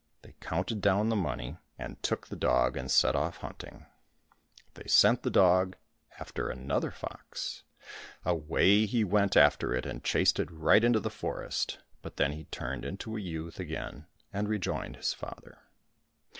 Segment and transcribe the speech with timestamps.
[0.23, 3.15] They counted down the money and 21 COSSACK FAIRY TALES took the dog and set
[3.15, 3.85] off hunting.
[4.73, 5.75] They sent the dog
[6.19, 7.61] after another fox.
[8.25, 12.45] Away he went after it and chased it right into the forest, but then he
[12.45, 15.59] turned into a youth again and rejoined his father.